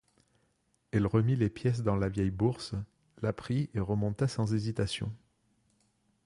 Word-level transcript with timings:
Elle 0.89 1.05
remit 1.05 1.35
les 1.35 1.51
pièces 1.51 1.83
dans 1.83 1.95
la 1.95 2.09
vieille 2.09 2.31
bourse, 2.31 2.73
la 3.21 3.33
prit 3.33 3.69
et 3.75 3.79
remonta 3.79 4.27
sans 4.27 4.51
hésitation. 4.55 5.13